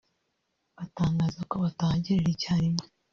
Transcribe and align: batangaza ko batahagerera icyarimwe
batangaza 0.77 1.41
ko 1.49 1.55
batahagerera 1.63 2.29
icyarimwe 2.35 2.85